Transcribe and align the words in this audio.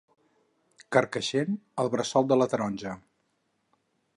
Carcaixent, 0.95 1.59
el 1.83 1.91
bressol 1.97 2.27
de 2.33 2.39
la 2.43 2.49
taronja. 2.55 2.95